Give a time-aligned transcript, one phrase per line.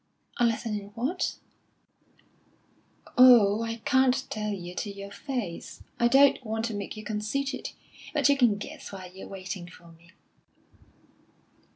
[0.37, 1.35] "A lesson in what?"
[3.19, 7.69] "Oh, I can't tell you to your face, I don't want to make you conceited;
[8.11, 10.09] but you can guess while you're waiting for me."